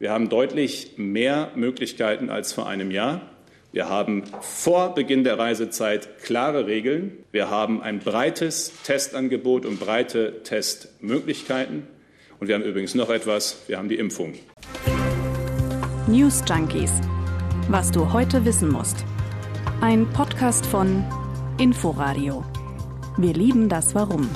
Wir 0.00 0.12
haben 0.12 0.30
deutlich 0.30 0.94
mehr 0.96 1.50
Möglichkeiten 1.56 2.30
als 2.30 2.54
vor 2.54 2.66
einem 2.66 2.90
Jahr. 2.90 3.20
Wir 3.70 3.90
haben 3.90 4.22
vor 4.40 4.94
Beginn 4.94 5.24
der 5.24 5.38
Reisezeit 5.38 6.22
klare 6.22 6.66
Regeln. 6.66 7.18
Wir 7.32 7.50
haben 7.50 7.82
ein 7.82 7.98
breites 7.98 8.72
Testangebot 8.82 9.66
und 9.66 9.78
breite 9.78 10.42
Testmöglichkeiten. 10.42 11.86
Und 12.38 12.48
wir 12.48 12.54
haben 12.54 12.64
übrigens 12.64 12.94
noch 12.94 13.10
etwas. 13.10 13.64
Wir 13.66 13.76
haben 13.76 13.90
die 13.90 13.98
Impfung. 13.98 14.32
News 16.06 16.42
Junkies. 16.48 16.92
Was 17.68 17.92
du 17.92 18.10
heute 18.10 18.46
wissen 18.46 18.70
musst. 18.70 19.04
Ein 19.82 20.08
Podcast 20.14 20.64
von 20.64 21.04
Inforadio. 21.58 22.42
Wir 23.18 23.34
lieben 23.34 23.68
das 23.68 23.94
Warum. 23.94 24.30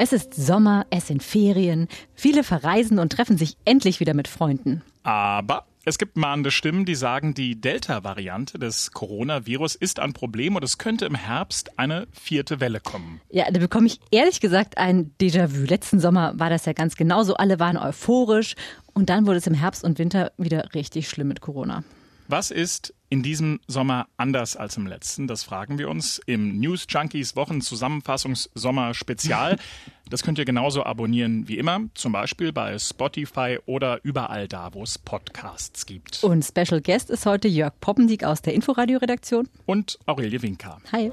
Es 0.00 0.12
ist 0.12 0.32
Sommer, 0.32 0.86
es 0.90 1.08
sind 1.08 1.24
Ferien. 1.24 1.88
Viele 2.14 2.44
verreisen 2.44 3.00
und 3.00 3.10
treffen 3.10 3.36
sich 3.36 3.56
endlich 3.64 3.98
wieder 3.98 4.14
mit 4.14 4.28
Freunden. 4.28 4.82
Aber 5.02 5.64
es 5.84 5.98
gibt 5.98 6.16
mahnende 6.16 6.52
Stimmen, 6.52 6.84
die 6.84 6.94
sagen, 6.94 7.34
die 7.34 7.60
Delta-Variante 7.60 8.60
des 8.60 8.92
Coronavirus 8.92 9.74
ist 9.74 9.98
ein 9.98 10.12
Problem 10.12 10.54
und 10.54 10.62
es 10.62 10.78
könnte 10.78 11.04
im 11.04 11.16
Herbst 11.16 11.80
eine 11.80 12.06
vierte 12.12 12.60
Welle 12.60 12.78
kommen. 12.78 13.20
Ja, 13.30 13.50
da 13.50 13.58
bekomme 13.58 13.88
ich 13.88 13.98
ehrlich 14.12 14.38
gesagt 14.38 14.78
ein 14.78 15.10
Déjà-vu. 15.20 15.64
Letzten 15.64 15.98
Sommer 15.98 16.38
war 16.38 16.48
das 16.48 16.64
ja 16.66 16.74
ganz 16.74 16.94
genauso. 16.94 17.34
Alle 17.34 17.58
waren 17.58 17.76
euphorisch 17.76 18.54
und 18.94 19.10
dann 19.10 19.26
wurde 19.26 19.38
es 19.38 19.48
im 19.48 19.54
Herbst 19.54 19.82
und 19.82 19.98
Winter 19.98 20.30
wieder 20.38 20.74
richtig 20.74 21.08
schlimm 21.08 21.26
mit 21.26 21.40
Corona. 21.40 21.82
Was 22.30 22.50
ist 22.50 22.92
in 23.08 23.22
diesem 23.22 23.58
Sommer 23.68 24.06
anders 24.18 24.54
als 24.54 24.76
im 24.76 24.86
letzten? 24.86 25.26
Das 25.26 25.44
fragen 25.44 25.78
wir 25.78 25.88
uns 25.88 26.20
im 26.26 26.58
News 26.60 26.86
Junkies 26.86 27.36
Wochen 27.36 27.62
Zusammenfassungs 27.62 28.50
Sommer 28.54 28.94
Spezial. 28.94 29.56
Das 30.10 30.22
könnt 30.22 30.38
ihr 30.38 30.46
genauso 30.46 30.84
abonnieren 30.84 31.48
wie 31.48 31.58
immer, 31.58 31.80
zum 31.92 32.12
Beispiel 32.12 32.50
bei 32.50 32.78
Spotify 32.78 33.58
oder 33.66 34.00
überall 34.04 34.48
da, 34.48 34.72
wo 34.72 34.82
es 34.82 34.96
Podcasts 34.96 35.84
gibt. 35.84 36.24
Und 36.24 36.42
Special 36.42 36.80
Guest 36.80 37.10
ist 37.10 37.26
heute 37.26 37.46
Jörg 37.46 37.74
Poppendiek 37.78 38.24
aus 38.24 38.40
der 38.40 38.54
Inforadio-Redaktion. 38.54 39.50
Und 39.66 39.98
Aurelie 40.06 40.40
Winker. 40.40 40.78
Hi. 40.92 41.12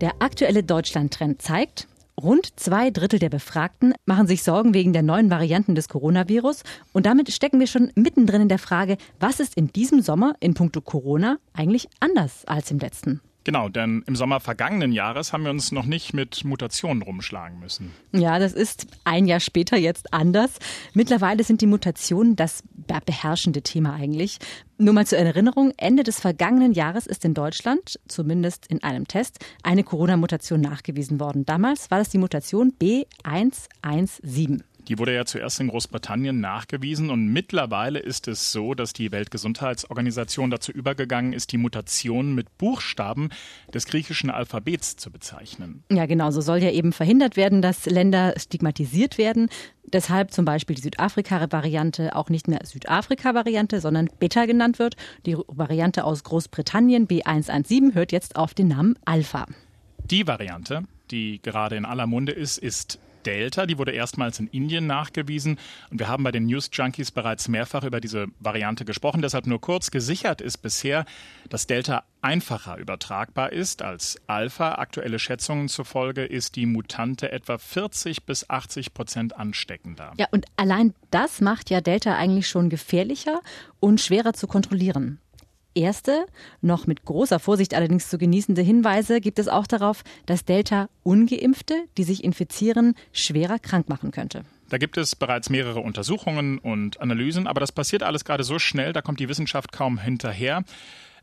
Der 0.00 0.20
aktuelle 0.20 0.64
Deutschland-Trend 0.64 1.40
zeigt, 1.40 1.86
Rund 2.20 2.58
zwei 2.58 2.90
Drittel 2.90 3.20
der 3.20 3.28
Befragten 3.28 3.94
machen 4.04 4.26
sich 4.26 4.42
Sorgen 4.42 4.74
wegen 4.74 4.92
der 4.92 5.04
neuen 5.04 5.30
Varianten 5.30 5.76
des 5.76 5.88
Coronavirus. 5.88 6.64
Und 6.92 7.06
damit 7.06 7.30
stecken 7.30 7.60
wir 7.60 7.68
schon 7.68 7.92
mittendrin 7.94 8.42
in 8.42 8.48
der 8.48 8.58
Frage, 8.58 8.96
was 9.20 9.38
ist 9.38 9.56
in 9.56 9.68
diesem 9.68 10.02
Sommer 10.02 10.34
in 10.40 10.54
puncto 10.54 10.80
Corona 10.80 11.38
eigentlich 11.52 11.88
anders 12.00 12.44
als 12.46 12.72
im 12.72 12.80
letzten? 12.80 13.20
Genau, 13.48 13.70
denn 13.70 14.04
im 14.06 14.14
Sommer 14.14 14.40
vergangenen 14.40 14.92
Jahres 14.92 15.32
haben 15.32 15.44
wir 15.44 15.50
uns 15.50 15.72
noch 15.72 15.86
nicht 15.86 16.12
mit 16.12 16.44
Mutationen 16.44 17.02
rumschlagen 17.02 17.58
müssen. 17.58 17.94
Ja, 18.12 18.38
das 18.38 18.52
ist 18.52 18.86
ein 19.04 19.26
Jahr 19.26 19.40
später 19.40 19.78
jetzt 19.78 20.12
anders. 20.12 20.50
Mittlerweile 20.92 21.42
sind 21.44 21.62
die 21.62 21.66
Mutationen 21.66 22.36
das 22.36 22.62
beherrschende 23.06 23.62
Thema 23.62 23.94
eigentlich. 23.94 24.36
Nur 24.76 24.92
mal 24.92 25.06
zur 25.06 25.16
Erinnerung, 25.16 25.72
Ende 25.78 26.02
des 26.02 26.20
vergangenen 26.20 26.74
Jahres 26.74 27.06
ist 27.06 27.24
in 27.24 27.32
Deutschland, 27.32 27.98
zumindest 28.06 28.66
in 28.66 28.82
einem 28.82 29.08
Test, 29.08 29.38
eine 29.62 29.82
Corona-Mutation 29.82 30.60
nachgewiesen 30.60 31.18
worden. 31.18 31.46
Damals 31.46 31.90
war 31.90 32.00
das 32.00 32.10
die 32.10 32.18
Mutation 32.18 32.74
B117. 32.78 34.60
Die 34.88 34.98
wurde 34.98 35.14
ja 35.14 35.26
zuerst 35.26 35.60
in 35.60 35.68
Großbritannien 35.68 36.40
nachgewiesen 36.40 37.10
und 37.10 37.28
mittlerweile 37.28 37.98
ist 37.98 38.26
es 38.26 38.52
so, 38.52 38.72
dass 38.72 38.94
die 38.94 39.12
Weltgesundheitsorganisation 39.12 40.50
dazu 40.50 40.72
übergegangen 40.72 41.34
ist, 41.34 41.52
die 41.52 41.58
Mutationen 41.58 42.34
mit 42.34 42.56
Buchstaben 42.56 43.28
des 43.72 43.84
griechischen 43.84 44.30
Alphabets 44.30 44.96
zu 44.96 45.10
bezeichnen. 45.10 45.84
Ja, 45.92 46.06
genau. 46.06 46.30
So 46.30 46.40
soll 46.40 46.62
ja 46.62 46.70
eben 46.70 46.92
verhindert 46.92 47.36
werden, 47.36 47.60
dass 47.60 47.84
Länder 47.84 48.32
stigmatisiert 48.38 49.18
werden. 49.18 49.50
Deshalb 49.84 50.32
zum 50.32 50.46
Beispiel 50.46 50.76
die 50.76 50.82
Südafrika-Variante 50.82 52.16
auch 52.16 52.30
nicht 52.30 52.48
mehr 52.48 52.60
Südafrika-Variante, 52.64 53.80
sondern 53.80 54.08
Beta 54.18 54.46
genannt 54.46 54.78
wird. 54.78 54.96
Die 55.26 55.36
Variante 55.48 56.04
aus 56.04 56.24
Großbritannien 56.24 57.06
B117 57.06 57.94
hört 57.94 58.12
jetzt 58.12 58.36
auf 58.36 58.54
den 58.54 58.68
Namen 58.68 58.98
Alpha. 59.04 59.46
Die 60.04 60.26
Variante, 60.26 60.84
die 61.10 61.40
gerade 61.42 61.76
in 61.76 61.84
aller 61.84 62.06
Munde 62.06 62.32
ist, 62.32 62.56
ist 62.56 62.98
Delta. 63.26 63.66
Die 63.66 63.78
wurde 63.78 63.92
erstmals 63.92 64.38
in 64.40 64.48
Indien 64.48 64.86
nachgewiesen. 64.86 65.58
Und 65.90 65.98
wir 65.98 66.08
haben 66.08 66.24
bei 66.24 66.32
den 66.32 66.46
News 66.46 66.70
Junkies 66.72 67.10
bereits 67.10 67.48
mehrfach 67.48 67.84
über 67.84 68.00
diese 68.00 68.26
Variante 68.40 68.84
gesprochen. 68.84 69.22
Deshalb 69.22 69.46
nur 69.46 69.60
kurz 69.60 69.90
gesichert 69.90 70.40
ist 70.40 70.58
bisher, 70.58 71.04
dass 71.48 71.66
Delta 71.66 72.04
einfacher 72.20 72.76
übertragbar 72.78 73.52
ist 73.52 73.82
als 73.82 74.20
Alpha. 74.26 74.74
Aktuelle 74.74 75.18
Schätzungen 75.18 75.68
zufolge 75.68 76.24
ist 76.24 76.56
die 76.56 76.66
Mutante 76.66 77.30
etwa 77.32 77.58
40 77.58 78.24
bis 78.24 78.48
80 78.48 78.94
Prozent 78.94 79.36
ansteckender. 79.36 80.12
Ja, 80.18 80.26
und 80.30 80.46
allein 80.56 80.94
das 81.10 81.40
macht 81.40 81.70
ja 81.70 81.80
Delta 81.80 82.16
eigentlich 82.16 82.48
schon 82.48 82.68
gefährlicher 82.68 83.40
und 83.80 84.00
schwerer 84.00 84.32
zu 84.32 84.46
kontrollieren. 84.46 85.20
Erste, 85.74 86.26
noch 86.60 86.86
mit 86.86 87.04
großer 87.04 87.38
Vorsicht 87.38 87.74
allerdings 87.74 88.08
zu 88.08 88.18
genießende 88.18 88.62
Hinweise 88.62 89.20
gibt 89.20 89.38
es 89.38 89.48
auch 89.48 89.66
darauf, 89.66 90.02
dass 90.26 90.44
Delta 90.44 90.88
ungeimpfte, 91.02 91.74
die 91.96 92.04
sich 92.04 92.24
infizieren, 92.24 92.94
schwerer 93.12 93.58
krank 93.58 93.88
machen 93.88 94.10
könnte. 94.10 94.44
Da 94.68 94.78
gibt 94.78 94.96
es 94.96 95.16
bereits 95.16 95.50
mehrere 95.50 95.80
Untersuchungen 95.80 96.58
und 96.58 97.00
Analysen, 97.00 97.46
aber 97.46 97.60
das 97.60 97.72
passiert 97.72 98.02
alles 98.02 98.24
gerade 98.24 98.44
so 98.44 98.58
schnell, 98.58 98.92
da 98.92 99.02
kommt 99.02 99.20
die 99.20 99.28
Wissenschaft 99.28 99.72
kaum 99.72 99.98
hinterher. 99.98 100.64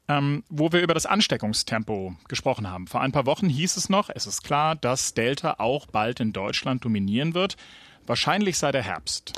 Ähm, 0.08 0.44
wo 0.50 0.72
wir 0.72 0.82
über 0.82 0.94
das 0.94 1.08
Ansteckungstempo 1.08 2.16
gesprochen 2.28 2.70
haben. 2.70 2.86
Vor 2.86 3.02
ein 3.02 3.12
paar 3.12 3.26
Wochen 3.26 3.50
hieß 3.50 3.76
es 3.76 3.90
noch, 3.90 4.12
es 4.14 4.28
ist 4.28 4.44
klar, 4.44 4.76
dass 4.76 5.16
Delta 5.16 5.56
auch 5.58 5.88
bald 5.88 6.20
in 6.20 6.32
Deutschland 6.32 6.86
dominieren 6.86 7.34
wird. 7.34 7.58
Wahrscheinlich 8.06 8.60
sei 8.60 8.72
der 8.72 8.84
Herbst. 8.84 9.34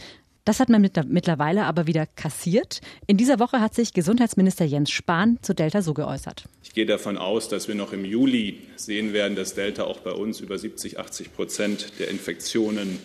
Das 0.48 0.62
hat 0.62 0.70
man 0.70 0.82
mittlerweile 0.82 1.66
aber 1.66 1.88
wieder 1.88 2.06
kassiert. 2.06 2.80
In 3.06 3.18
dieser 3.18 3.38
Woche 3.38 3.60
hat 3.60 3.76
sich 3.76 3.92
Gesundheitsminister 3.92 4.64
Jens 4.64 4.92
Spahn 4.92 5.40
zu 5.42 5.54
Delta 5.54 5.82
so 5.82 5.94
geäußert. 5.94 6.46
Ich 6.64 6.74
gehe 6.74 6.86
davon 6.86 7.18
aus, 7.18 7.50
dass 7.50 7.68
wir 7.68 7.76
noch 7.76 7.92
im 7.92 8.06
Juli 8.06 8.62
sehen 8.78 9.12
werden, 9.12 9.36
dass 9.36 9.56
Delta 9.56 9.84
auch 9.84 10.00
bei 10.00 10.12
uns 10.12 10.40
über 10.40 10.58
70, 10.58 11.00
80 11.00 11.34
Prozent 11.34 12.00
der 12.00 12.10
Infektionen 12.10 12.98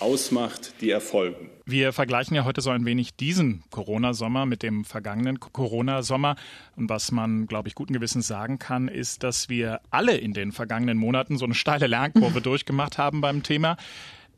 ausmacht, 0.00 0.74
die 0.82 0.90
erfolgen. 0.90 1.48
Wir 1.64 1.94
vergleichen 1.94 2.34
ja 2.34 2.44
heute 2.44 2.60
so 2.60 2.68
ein 2.68 2.84
wenig 2.84 3.16
diesen 3.16 3.62
Corona-Sommer 3.70 4.44
mit 4.44 4.62
dem 4.62 4.84
vergangenen 4.84 5.40
Corona-Sommer. 5.40 6.36
Und 6.76 6.90
was 6.90 7.10
man, 7.10 7.46
glaube 7.46 7.68
ich, 7.68 7.74
guten 7.74 7.94
Gewissens 7.94 8.26
sagen 8.26 8.58
kann, 8.58 8.88
ist, 8.88 9.22
dass 9.22 9.48
wir 9.48 9.80
alle 9.90 10.18
in 10.18 10.34
den 10.34 10.52
vergangenen 10.52 10.98
Monaten 10.98 11.38
so 11.38 11.46
eine 11.46 11.54
steile 11.54 11.86
Lernkurve 11.86 12.40
durchgemacht 12.42 12.98
haben 12.98 13.22
beim 13.22 13.42
Thema. 13.42 13.78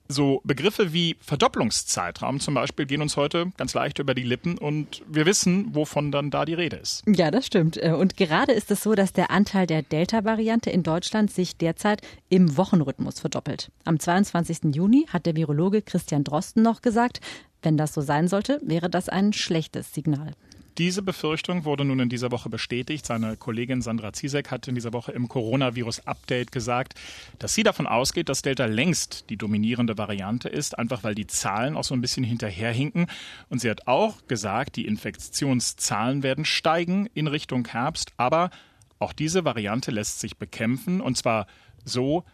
So 0.08 0.42
Begriffe 0.44 0.92
wie 0.92 1.16
Verdopplungszeitraum 1.20 2.38
zum 2.38 2.54
Beispiel 2.54 2.84
gehen 2.84 3.00
uns 3.00 3.16
heute 3.16 3.52
ganz 3.56 3.72
leicht 3.72 3.98
über 3.98 4.14
die 4.14 4.22
Lippen 4.22 4.58
und 4.58 5.02
wir 5.08 5.24
wissen, 5.24 5.74
wovon 5.74 6.12
dann 6.12 6.30
da 6.30 6.44
die 6.44 6.54
Rede 6.54 6.76
ist. 6.76 7.02
Ja, 7.06 7.30
das 7.30 7.46
stimmt. 7.46 7.82
Äh, 7.82 7.92
und 7.92 8.16
gerade 8.16 8.52
ist 8.52 8.70
es 8.70 8.82
so, 8.82 8.94
dass 8.94 9.12
der 9.14 9.30
Anteil 9.30 9.66
der 9.66 9.82
Delta-Variante 9.82 10.68
in 10.70 10.82
Deutschland 10.82 11.32
sich 11.32 11.56
derzeit 11.56 12.02
im 12.28 12.56
Wochenrhythmus 12.56 13.20
verdoppelt. 13.20 13.70
Am 13.84 13.98
22. 13.98 14.74
Juni 14.74 15.06
hat 15.10 15.24
der 15.24 15.36
Virologe 15.36 15.80
Christian 15.80 16.22
Drosten 16.22 16.62
noch 16.62 16.82
gesagt, 16.82 17.20
wenn 17.62 17.78
das 17.78 17.94
so 17.94 18.02
sein 18.02 18.28
sollte, 18.28 18.60
wäre 18.62 18.90
das 18.90 19.08
ein 19.08 19.32
schlechtes 19.32 19.94
Signal. 19.94 20.32
Diese 20.76 21.02
Befürchtung 21.02 21.64
wurde 21.64 21.84
nun 21.84 22.00
in 22.00 22.08
dieser 22.08 22.32
Woche 22.32 22.48
bestätigt. 22.48 23.06
Seine 23.06 23.36
Kollegin 23.36 23.80
Sandra 23.80 24.12
Ziesek 24.12 24.50
hat 24.50 24.66
in 24.66 24.74
dieser 24.74 24.92
Woche 24.92 25.12
im 25.12 25.28
Coronavirus-Update 25.28 26.50
gesagt, 26.50 26.94
dass 27.38 27.54
sie 27.54 27.62
davon 27.62 27.86
ausgeht, 27.86 28.28
dass 28.28 28.42
Delta 28.42 28.64
längst 28.64 29.30
die 29.30 29.36
dominierende 29.36 29.96
Variante 29.98 30.48
ist, 30.48 30.76
einfach 30.76 31.04
weil 31.04 31.14
die 31.14 31.28
Zahlen 31.28 31.76
auch 31.76 31.84
so 31.84 31.94
ein 31.94 32.00
bisschen 32.00 32.24
hinterherhinken. 32.24 33.06
Und 33.48 33.60
sie 33.60 33.70
hat 33.70 33.86
auch 33.86 34.26
gesagt, 34.26 34.74
die 34.74 34.86
Infektionszahlen 34.86 36.24
werden 36.24 36.44
steigen 36.44 37.08
in 37.14 37.28
Richtung 37.28 37.68
Herbst, 37.68 38.12
aber 38.16 38.50
auch 38.98 39.12
diese 39.12 39.44
Variante 39.44 39.92
lässt 39.92 40.18
sich 40.18 40.38
bekämpfen 40.38 41.00
und 41.00 41.16
zwar 41.16 41.46
so, 41.84 42.24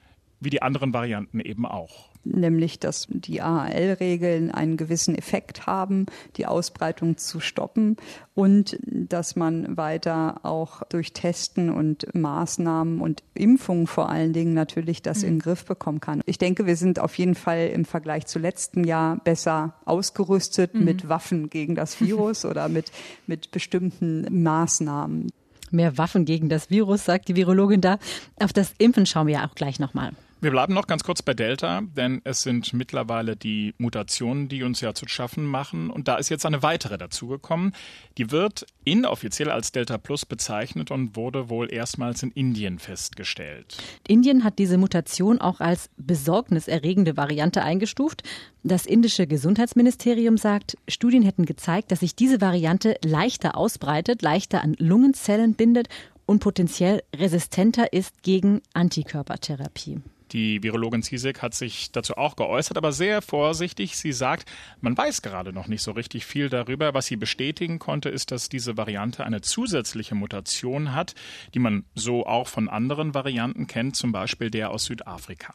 wie 0.40 0.50
die 0.50 0.62
anderen 0.62 0.94
Varianten 0.94 1.40
eben 1.40 1.66
auch 1.66 2.09
nämlich 2.24 2.78
dass 2.78 3.06
die 3.08 3.40
AHL-Regeln 3.40 4.50
einen 4.50 4.76
gewissen 4.76 5.14
Effekt 5.14 5.66
haben, 5.66 6.06
die 6.36 6.46
Ausbreitung 6.46 7.16
zu 7.16 7.40
stoppen 7.40 7.96
und 8.34 8.78
dass 8.82 9.36
man 9.36 9.76
weiter 9.76 10.40
auch 10.44 10.82
durch 10.88 11.12
Testen 11.12 11.70
und 11.70 12.14
Maßnahmen 12.14 13.00
und 13.00 13.22
Impfungen 13.34 13.86
vor 13.86 14.08
allen 14.08 14.32
Dingen 14.32 14.54
natürlich 14.54 15.02
das 15.02 15.22
mhm. 15.22 15.28
in 15.28 15.34
den 15.34 15.40
Griff 15.40 15.64
bekommen 15.64 16.00
kann. 16.00 16.22
Ich 16.26 16.38
denke, 16.38 16.66
wir 16.66 16.76
sind 16.76 16.98
auf 16.98 17.16
jeden 17.18 17.34
Fall 17.34 17.68
im 17.68 17.84
Vergleich 17.84 18.26
zu 18.26 18.38
letzten 18.38 18.84
Jahr 18.84 19.16
besser 19.16 19.74
ausgerüstet 19.84 20.74
mhm. 20.74 20.84
mit 20.84 21.08
Waffen 21.08 21.50
gegen 21.50 21.74
das 21.74 22.00
Virus 22.00 22.44
oder 22.44 22.68
mit, 22.68 22.92
mit 23.26 23.50
bestimmten 23.50 24.42
Maßnahmen. 24.42 25.30
Mehr 25.70 25.96
Waffen 25.98 26.24
gegen 26.24 26.48
das 26.48 26.70
Virus, 26.70 27.04
sagt 27.04 27.28
die 27.28 27.36
Virologin 27.36 27.80
da. 27.80 27.98
Auf 28.40 28.52
das 28.52 28.74
Impfen 28.78 29.06
schauen 29.06 29.28
wir 29.28 29.34
ja 29.34 29.48
auch 29.48 29.54
gleich 29.54 29.78
nochmal. 29.78 30.12
Wir 30.42 30.50
bleiben 30.50 30.72
noch 30.72 30.86
ganz 30.86 31.04
kurz 31.04 31.20
bei 31.20 31.34
Delta, 31.34 31.82
denn 31.82 32.22
es 32.24 32.40
sind 32.40 32.72
mittlerweile 32.72 33.36
die 33.36 33.74
Mutationen, 33.76 34.48
die 34.48 34.62
uns 34.62 34.80
ja 34.80 34.94
zu 34.94 35.06
schaffen 35.06 35.44
machen. 35.44 35.90
Und 35.90 36.08
da 36.08 36.16
ist 36.16 36.30
jetzt 36.30 36.46
eine 36.46 36.62
weitere 36.62 36.96
dazugekommen. 36.96 37.74
Die 38.16 38.30
wird 38.30 38.64
inoffiziell 38.84 39.50
als 39.50 39.70
Delta 39.70 39.98
Plus 39.98 40.24
bezeichnet 40.24 40.90
und 40.90 41.14
wurde 41.14 41.50
wohl 41.50 41.70
erstmals 41.70 42.22
in 42.22 42.30
Indien 42.30 42.78
festgestellt. 42.78 43.76
Indien 44.08 44.42
hat 44.42 44.58
diese 44.58 44.78
Mutation 44.78 45.42
auch 45.42 45.60
als 45.60 45.90
besorgniserregende 45.98 47.18
Variante 47.18 47.62
eingestuft. 47.62 48.22
Das 48.62 48.86
indische 48.86 49.26
Gesundheitsministerium 49.26 50.38
sagt, 50.38 50.78
Studien 50.88 51.22
hätten 51.22 51.44
gezeigt, 51.44 51.92
dass 51.92 52.00
sich 52.00 52.14
diese 52.16 52.40
Variante 52.40 52.96
leichter 53.04 53.58
ausbreitet, 53.58 54.22
leichter 54.22 54.62
an 54.62 54.74
Lungenzellen 54.78 55.52
bindet 55.52 55.90
und 56.24 56.38
potenziell 56.38 57.02
resistenter 57.14 57.92
ist 57.92 58.22
gegen 58.22 58.62
Antikörpertherapie. 58.72 60.00
Die 60.32 60.62
Virologin 60.62 61.02
Zizek 61.02 61.42
hat 61.42 61.54
sich 61.54 61.90
dazu 61.92 62.16
auch 62.16 62.36
geäußert, 62.36 62.76
aber 62.76 62.92
sehr 62.92 63.22
vorsichtig. 63.22 63.96
Sie 63.96 64.12
sagt, 64.12 64.50
man 64.80 64.96
weiß 64.96 65.22
gerade 65.22 65.52
noch 65.52 65.66
nicht 65.66 65.82
so 65.82 65.92
richtig 65.92 66.26
viel 66.26 66.48
darüber. 66.48 66.94
Was 66.94 67.06
sie 67.06 67.16
bestätigen 67.16 67.78
konnte, 67.78 68.08
ist, 68.08 68.30
dass 68.30 68.48
diese 68.48 68.76
Variante 68.76 69.24
eine 69.24 69.40
zusätzliche 69.40 70.14
Mutation 70.14 70.94
hat, 70.94 71.14
die 71.54 71.58
man 71.58 71.84
so 71.94 72.26
auch 72.26 72.48
von 72.48 72.68
anderen 72.68 73.14
Varianten 73.14 73.66
kennt, 73.66 73.96
zum 73.96 74.12
Beispiel 74.12 74.50
der 74.50 74.70
aus 74.70 74.84
Südafrika. 74.84 75.54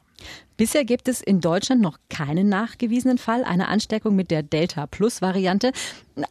Bisher 0.57 0.85
gibt 0.85 1.07
es 1.07 1.21
in 1.21 1.41
Deutschland 1.41 1.81
noch 1.81 1.97
keinen 2.09 2.47
nachgewiesenen 2.49 3.17
Fall 3.17 3.43
einer 3.43 3.67
Ansteckung 3.67 4.15
mit 4.15 4.31
der 4.31 4.43
Delta-Plus-Variante. 4.43 5.71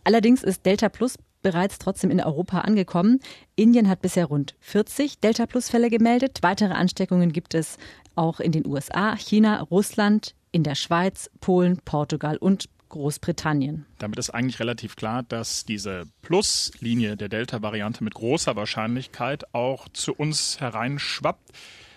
Allerdings 0.05 0.43
ist 0.43 0.65
Delta 0.65 0.89
Plus 0.89 1.19
bereits 1.45 1.79
trotzdem 1.79 2.11
in 2.11 2.21
Europa 2.21 2.63
angekommen. 2.63 3.21
Indien 3.55 3.89
hat 3.89 4.03
bisher 4.03 4.27
rund 4.27 4.57
40 4.61 5.21
Delta-Plus-Fälle 5.21 5.91
gemeldet. 5.91 6.39
Weitere 6.43 6.73
Ansteckungen 6.73 7.31
gibt 7.31 7.55
es 7.55 7.77
auch 8.17 8.41
in 8.41 8.51
den 8.51 8.67
USA, 8.67 9.15
China, 9.15 9.61
Russland, 9.61 10.35
in 10.51 10.65
der 10.65 10.75
Schweiz, 10.75 11.31
Polen, 11.41 11.79
Portugal 11.85 12.37
und 12.37 12.69
Großbritannien. 12.89 13.87
Damit 13.99 14.19
ist 14.19 14.31
eigentlich 14.31 14.61
relativ 14.61 14.97
klar, 14.97 15.23
dass 15.23 15.65
diese 15.65 16.05
Plus-Linie 16.23 17.17
der 17.17 17.29
Delta-Variante 17.29 18.03
mit 18.03 18.15
großer 18.15 18.57
Wahrscheinlichkeit 18.57 19.45
auch 19.53 19.89
zu 19.93 20.15
uns 20.15 20.61
hereinschwappt. 20.61 21.51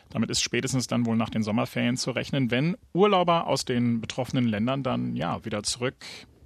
Damit 0.10 0.30
ist 0.30 0.42
spätestens 0.42 0.88
dann 0.88 1.06
wohl 1.06 1.16
nach 1.16 1.30
den 1.30 1.44
Sommerferien 1.44 1.98
zu 1.98 2.12
rechnen, 2.12 2.52
wenn 2.52 2.78
Urlauber 2.94 3.48
aus 3.48 3.66
den 3.66 4.02
betroffenen 4.02 4.48
Ländern 4.48 4.84
dann 4.84 5.16
ja 5.16 5.44
wieder 5.46 5.64
zurück 5.64 5.96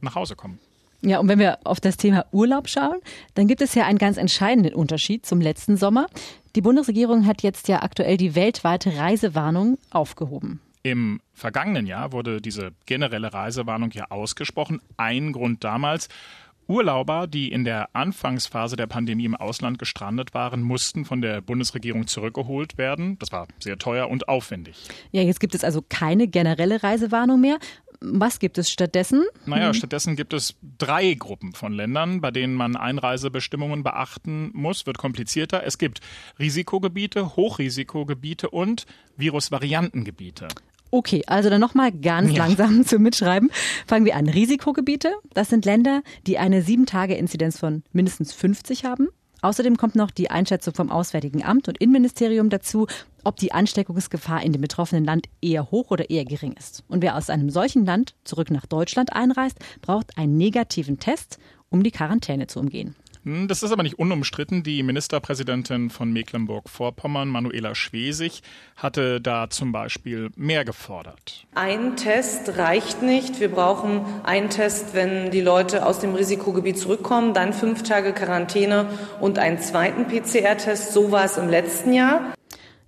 nach 0.01 0.15
Hause 0.15 0.35
kommen. 0.35 0.59
Ja, 1.03 1.19
und 1.19 1.27
wenn 1.27 1.39
wir 1.39 1.59
auf 1.63 1.79
das 1.79 1.97
Thema 1.97 2.25
Urlaub 2.31 2.69
schauen, 2.69 2.97
dann 3.33 3.47
gibt 3.47 3.61
es 3.61 3.73
ja 3.73 3.85
einen 3.85 3.97
ganz 3.97 4.17
entscheidenden 4.17 4.73
Unterschied 4.73 5.25
zum 5.25 5.41
letzten 5.41 5.77
Sommer. 5.77 6.07
Die 6.55 6.61
Bundesregierung 6.61 7.25
hat 7.25 7.41
jetzt 7.41 7.67
ja 7.67 7.81
aktuell 7.81 8.17
die 8.17 8.35
weltweite 8.35 8.95
Reisewarnung 8.97 9.77
aufgehoben. 9.89 10.61
Im 10.83 11.21
vergangenen 11.33 11.85
Jahr 11.85 12.11
wurde 12.11 12.41
diese 12.41 12.71
generelle 12.85 13.33
Reisewarnung 13.33 13.91
ja 13.91 14.05
ausgesprochen. 14.09 14.81
Ein 14.97 15.31
Grund 15.31 15.63
damals. 15.63 16.07
Urlauber, 16.67 17.27
die 17.27 17.51
in 17.51 17.65
der 17.65 17.89
Anfangsphase 17.93 18.75
der 18.75 18.87
Pandemie 18.87 19.25
im 19.25 19.35
Ausland 19.35 19.77
gestrandet 19.77 20.33
waren, 20.33 20.61
mussten 20.61 21.03
von 21.05 21.21
der 21.21 21.41
Bundesregierung 21.41 22.07
zurückgeholt 22.07 22.77
werden. 22.77 23.17
Das 23.19 23.31
war 23.31 23.47
sehr 23.59 23.77
teuer 23.77 24.09
und 24.09 24.29
aufwendig. 24.29 24.77
Ja, 25.11 25.21
jetzt 25.21 25.39
gibt 25.39 25.53
es 25.53 25.63
also 25.63 25.83
keine 25.87 26.27
generelle 26.27 26.81
Reisewarnung 26.81 27.41
mehr. 27.41 27.57
Was 28.03 28.39
gibt 28.39 28.57
es 28.57 28.71
stattdessen? 28.71 29.25
Naja, 29.45 29.67
hm. 29.67 29.73
stattdessen 29.75 30.15
gibt 30.15 30.33
es 30.33 30.55
drei 30.79 31.13
Gruppen 31.13 31.53
von 31.53 31.71
Ländern, 31.71 32.19
bei 32.19 32.31
denen 32.31 32.55
man 32.55 32.75
Einreisebestimmungen 32.75 33.83
beachten 33.83 34.49
muss. 34.53 34.87
Wird 34.87 34.97
komplizierter. 34.97 35.63
Es 35.63 35.77
gibt 35.77 36.01
Risikogebiete, 36.39 37.35
Hochrisikogebiete 37.35 38.49
und 38.49 38.87
Virusvariantengebiete. 39.17 40.47
Okay, 40.89 41.23
also 41.27 41.49
dann 41.49 41.61
nochmal 41.61 41.91
ganz 41.91 42.31
ja. 42.31 42.39
langsam 42.39 42.83
zum 42.85 43.03
Mitschreiben. 43.03 43.51
Fangen 43.87 44.05
wir 44.05 44.15
an. 44.15 44.27
Risikogebiete, 44.27 45.13
das 45.33 45.49
sind 45.49 45.65
Länder, 45.65 46.01
die 46.27 46.37
eine 46.37 46.63
Sieben-Tage-Inzidenz 46.63 47.59
von 47.59 47.83
mindestens 47.93 48.33
50 48.33 48.83
haben. 48.83 49.09
Außerdem 49.41 49.77
kommt 49.77 49.95
noch 49.95 50.11
die 50.11 50.29
Einschätzung 50.29 50.73
vom 50.73 50.91
Auswärtigen 50.91 51.43
Amt 51.43 51.67
und 51.67 51.79
Innenministerium 51.79 52.49
dazu, 52.49 52.87
ob 53.23 53.37
die 53.37 53.51
Ansteckungsgefahr 53.51 54.43
in 54.43 54.51
dem 54.51 54.61
betroffenen 54.61 55.03
Land 55.03 55.27
eher 55.41 55.71
hoch 55.71 55.89
oder 55.89 56.09
eher 56.09 56.25
gering 56.25 56.53
ist. 56.53 56.83
Und 56.87 57.01
wer 57.01 57.15
aus 57.15 57.29
einem 57.29 57.49
solchen 57.49 57.85
Land 57.85 58.15
zurück 58.23 58.51
nach 58.51 58.65
Deutschland 58.65 59.13
einreist, 59.13 59.57
braucht 59.81 60.17
einen 60.17 60.37
negativen 60.37 60.99
Test, 60.99 61.39
um 61.69 61.83
die 61.83 61.91
Quarantäne 61.91 62.47
zu 62.47 62.59
umgehen. 62.59 62.95
Hm, 63.23 63.47
das 63.47 63.61
ist 63.61 63.71
aber 63.71 63.83
nicht 63.83 63.99
unumstritten. 63.99 64.63
Die 64.63 64.81
Ministerpräsidentin 64.83 65.89
von 65.89 66.11
Mecklenburg-Vorpommern, 66.11 67.29
Manuela 67.29 67.75
Schwesig, 67.75 68.41
hatte 68.75 69.21
da 69.21 69.49
zum 69.49 69.71
Beispiel 69.71 70.31
mehr 70.35 70.65
gefordert. 70.65 71.45
Ein 71.53 71.95
Test 71.97 72.57
reicht 72.57 73.03
nicht. 73.03 73.39
Wir 73.39 73.49
brauchen 73.49 74.01
einen 74.23 74.49
Test, 74.49 74.93
wenn 74.93 75.29
die 75.31 75.41
Leute 75.41 75.85
aus 75.85 75.99
dem 75.99 76.15
Risikogebiet 76.15 76.79
zurückkommen, 76.79 77.33
dann 77.33 77.53
fünf 77.53 77.83
Tage 77.83 78.13
Quarantäne 78.13 78.87
und 79.19 79.37
einen 79.37 79.59
zweiten 79.59 80.07
PCR-Test. 80.07 80.93
So 80.93 81.11
war 81.11 81.25
es 81.25 81.37
im 81.37 81.49
letzten 81.49 81.93
Jahr. 81.93 82.33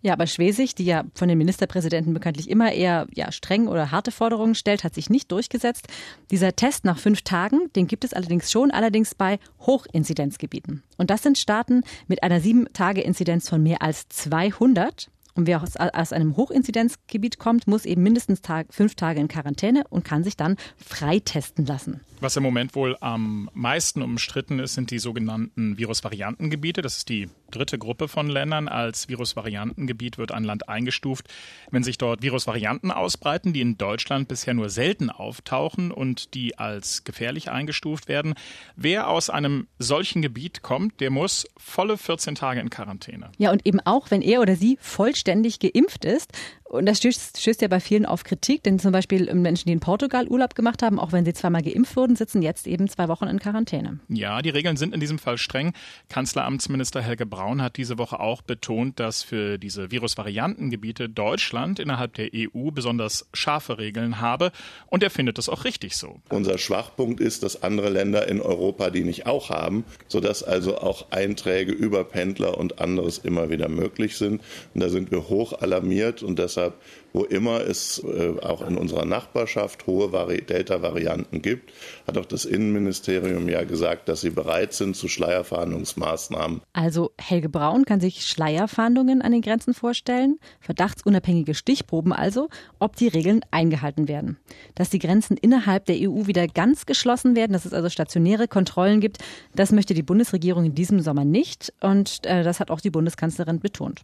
Ja, 0.04 0.12
aber 0.12 0.28
Schwesig, 0.28 0.76
die 0.76 0.84
ja 0.84 1.06
von 1.16 1.30
den 1.30 1.38
Ministerpräsidenten 1.38 2.14
bekanntlich 2.14 2.50
immer 2.50 2.74
eher 2.74 3.08
ja, 3.14 3.32
streng 3.32 3.70
oder 3.70 3.90
harte 3.90 4.12
Forderungen 4.12 4.54
stellt, 4.54 4.84
hat 4.84 4.94
sich 4.94 5.10
nicht 5.10 5.32
durchgesetzt. 5.32 5.88
Dieser 6.30 6.58
Test 6.58 6.84
nach 6.84 7.00
fünf 7.00 7.22
Tagen, 7.22 7.72
den 7.78 7.88
gibt 7.88 8.04
es 8.04 8.14
allerdings 8.14 8.52
schon, 8.52 8.70
allerdings 8.70 9.16
bei 9.16 9.40
Hochinzidenzgebieten. 9.62 10.84
Und 10.98 11.10
das 11.10 11.24
sind 11.24 11.38
Staaten 11.38 11.84
mit 12.08 12.22
einer 12.22 12.42
sieben 12.42 12.66
Tage 12.74 13.00
Inzidenz 13.00 13.48
von 13.48 13.64
mehr 13.64 13.82
als 13.82 14.10
200. 14.10 15.10
Und 15.36 15.48
wer 15.48 15.64
aus, 15.64 15.78
aus 15.78 16.12
einem 16.12 16.36
Hochinzidenzgebiet 16.36 17.40
kommt, 17.40 17.66
muss 17.66 17.86
eben 17.86 18.04
mindestens 18.04 18.42
Tag, 18.42 18.74
fünf 18.74 18.96
Tage 18.96 19.22
in 19.22 19.30
Quarantäne 19.30 19.86
und 19.90 20.04
kann 20.04 20.26
sich 20.26 20.36
dann 20.36 20.58
freitesten 20.76 21.66
lassen. 21.66 22.02
Was 22.24 22.38
im 22.38 22.44
Moment 22.44 22.74
wohl 22.74 22.96
am 23.02 23.50
meisten 23.54 24.02
umstritten 24.02 24.60
ist, 24.60 24.76
sind 24.76 24.92
die 24.92 25.00
sogenannten 25.00 25.78
Virusvariantengebiete. 25.78 26.82
Das 26.82 26.96
ist 26.96 27.10
die 27.10 27.28
dritte 27.52 27.78
Gruppe 27.78 28.08
von 28.08 28.30
Ländern. 28.30 28.70
Als 28.70 29.10
Virusvariantengebiet 29.10 30.18
wird 30.18 30.32
ein 30.32 30.46
Land 30.46 30.70
eingestuft, 30.70 31.28
wenn 31.70 31.84
sich 31.84 31.98
dort 31.98 32.22
Virusvarianten 32.22 32.92
ausbreiten, 32.92 33.52
die 33.52 33.60
in 33.60 33.78
Deutschland 33.78 34.30
bisher 34.30 34.54
nur 34.54 34.70
selten 34.70 35.10
auftauchen 35.10 35.92
und 35.92 36.34
die 36.34 36.58
als 36.58 37.04
gefährlich 37.04 37.52
eingestuft 37.52 38.08
werden. 38.08 38.36
Wer 38.78 39.10
aus 39.10 39.30
einem 39.30 39.68
solchen 39.78 40.22
Gebiet 40.22 40.62
kommt, 40.62 41.02
der 41.02 41.10
muss 41.10 41.46
volle 41.58 41.98
14 41.98 42.36
Tage 42.36 42.62
in 42.62 42.70
Quarantäne. 42.70 43.34
Ja, 43.38 43.52
und 43.52 43.66
eben 43.66 43.82
auch, 43.82 44.12
wenn 44.12 44.22
er 44.22 44.40
oder 44.40 44.56
sie 44.56 44.78
vollständig 44.80 45.60
geimpft 45.60 46.06
ist. 46.06 46.32
Und 46.74 46.88
das 46.88 46.98
stößt, 46.98 47.40
stößt 47.40 47.62
ja 47.62 47.68
bei 47.68 47.80
vielen 47.80 48.08
auf 48.08 48.24
Kritik, 48.24 48.64
denn 48.64 48.80
zum 48.80 48.92
Beispiel 48.92 49.32
Menschen, 49.36 49.68
die 49.68 49.74
in 49.74 49.80
Portugal 49.80 50.28
Urlaub 50.28 50.56
gemacht 50.56 50.82
haben, 50.82 51.00
auch 51.00 51.12
wenn 51.12 51.24
sie 51.24 51.34
zweimal 51.34 51.62
geimpft 51.62 51.96
wurden, 51.96 52.16
sitzen 52.16 52.42
jetzt 52.42 52.66
eben 52.66 52.90
zwei 52.90 53.08
Wochen 53.10 53.28
in 53.28 53.38
Quarantäne. 53.38 54.00
Ja, 54.10 54.42
die 54.42 54.50
Regeln 54.50 54.76
sind 54.76 54.92
in 54.92 55.00
diesem 55.00 55.20
Fall 55.20 55.38
streng. 55.38 55.74
Kanzleramtsminister 56.10 57.00
Helge 57.00 57.28
Braun 57.28 57.62
hat 57.62 57.78
diese 57.78 58.00
Woche 58.00 58.20
auch 58.20 58.42
betont, 58.42 59.00
dass 59.00 59.22
für 59.22 59.60
diese 59.60 59.92
Virusvariantengebiete 59.92 61.10
Deutschland 61.10 61.78
innerhalb 61.78 62.16
der 62.16 62.32
EU 62.34 62.72
besonders 62.72 63.30
scharfe 63.34 63.78
Regeln 63.78 64.20
habe. 64.20 64.52
Und 64.88 65.04
er 65.04 65.12
findet 65.12 65.38
das 65.38 65.50
auch 65.50 65.66
richtig 65.66 65.96
so. 65.96 66.22
Unser 66.30 66.58
Schwachpunkt 66.58 67.20
ist, 67.20 67.44
dass 67.44 67.62
andere 67.62 67.90
Länder 67.90 68.28
in 68.28 68.42
Europa 68.42 68.90
die 68.90 69.04
nicht 69.04 69.28
auch 69.28 69.52
haben, 69.52 69.86
sodass 70.08 70.42
also 70.42 70.80
auch 70.80 71.12
Einträge 71.12 71.72
über 71.72 72.04
Pendler 72.04 72.58
und 72.58 72.82
anderes 72.82 73.20
immer 73.20 73.52
wieder 73.52 73.70
möglich 73.70 74.18
sind. 74.18 74.42
Und 74.74 74.82
da 74.82 74.90
sind 74.90 75.12
wir 75.12 75.30
hoch 75.30 75.54
alarmiert 75.54 76.24
und 76.24 76.40
deshalb 76.40 76.63
deshalb, 76.64 76.82
wo 77.14 77.24
immer 77.24 77.62
es 77.62 78.04
äh, 78.04 78.40
auch 78.42 78.68
in 78.68 78.76
unserer 78.76 79.06
Nachbarschaft 79.06 79.86
hohe 79.86 80.12
Vari 80.12 80.42
Delta-Varianten 80.42 81.42
gibt, 81.42 81.72
hat 82.08 82.18
auch 82.18 82.26
das 82.26 82.46
Innenministerium 82.46 83.48
ja 83.50 83.64
gesagt, 83.64 84.10
dass 84.10 84.22
sie 84.22 84.32
bereit 84.32 84.74
sind 84.74 84.96
zu 84.96 85.08
Schleierfahndungsmaßnahmen. 85.08 86.62
Also 86.74 87.12
Helge 87.20 87.50
Braun 87.50 87.86
kann 87.86 88.00
sich 88.00 88.26
Schleierfahndungen 88.26 89.22
an 89.22 89.32
den 89.32 89.42
Grenzen 89.42 89.76
vorstellen, 89.76 90.40
verdachtsunabhängige 90.60 91.54
Stichproben 91.54 92.14
also, 92.14 92.50
ob 92.80 92.96
die 92.96 93.10
Regeln 93.10 93.42
eingehalten 93.52 94.08
werden. 94.08 94.38
Dass 94.74 94.90
die 94.90 95.00
Grenzen 95.00 95.38
innerhalb 95.38 95.86
der 95.86 95.98
EU 95.98 96.26
wieder 96.26 96.48
ganz 96.48 96.88
geschlossen 96.88 97.36
werden, 97.36 97.54
dass 97.54 97.66
es 97.66 97.74
also 97.74 97.90
stationäre 97.90 98.48
Kontrollen 98.48 99.02
gibt, 99.02 99.20
das 99.56 99.72
möchte 99.72 99.94
die 99.94 100.04
Bundesregierung 100.04 100.66
in 100.66 100.76
diesem 100.76 101.00
Sommer 101.00 101.26
nicht 101.26 101.74
und 101.80 102.26
äh, 102.26 102.44
das 102.44 102.60
hat 102.60 102.72
auch 102.72 102.82
die 102.82 102.90
Bundeskanzlerin 102.90 103.60
betont. 103.60 104.04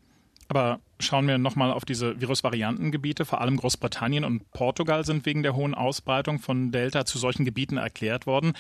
Aber 0.49 0.79
schauen 0.99 1.27
wir 1.27 1.37
nochmal 1.37 1.71
auf 1.71 1.85
diese 1.85 2.19
Virusvariantengebiete. 2.19 3.23
Vor 3.23 3.39
allem 3.39 3.55
Großbritannien 3.55 4.25
und 4.25 4.51
Portugal 4.51 5.05
sind 5.05 5.25
wegen 5.25 5.43
der 5.43 5.55
hohen 5.55 5.75
Ausbreitung 5.75 6.39
von 6.39 6.71
Delta 6.71 7.05
zu 7.05 7.19
solchen 7.19 7.45
Gebieten 7.45 7.77
erklärt 7.77 8.25
worden. 8.25 8.53